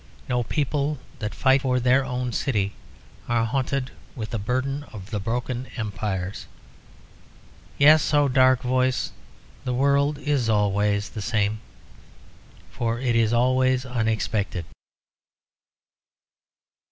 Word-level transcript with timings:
No 0.27 0.41
people 0.41 0.97
that 1.19 1.35
fight 1.35 1.61
for 1.61 1.79
their 1.79 2.03
own 2.03 2.31
city 2.33 2.73
are 3.27 3.45
haunted 3.45 3.91
with 4.15 4.31
the 4.31 4.39
burden 4.39 4.83
of 4.91 5.11
the 5.11 5.19
broken 5.19 5.67
empires. 5.77 6.47
Yes, 7.77 8.11
O 8.11 8.27
dark 8.27 8.63
voice, 8.63 9.11
the 9.63 9.75
world 9.75 10.17
is 10.17 10.49
always 10.49 11.09
the 11.09 11.21
same, 11.21 11.59
for 12.71 12.99
it 12.99 13.15
is 13.15 13.31
always 13.31 13.85
unexpected." 13.85 14.65